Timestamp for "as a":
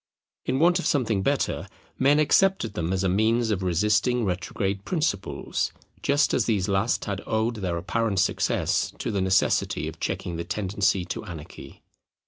2.91-3.07